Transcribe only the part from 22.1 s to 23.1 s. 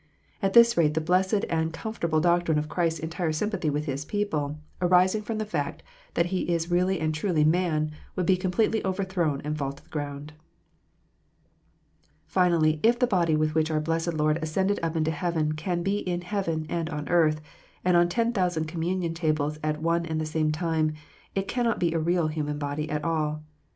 human body at